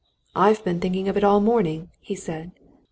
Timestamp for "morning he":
1.45-2.15